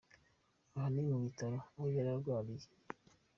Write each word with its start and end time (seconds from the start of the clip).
Aha 0.75 0.87
ni 0.93 1.01
mu 1.09 1.17
bitaro 1.23 1.57
aho 1.73 1.85
yari 1.95 2.09
arwariye. 2.15 2.67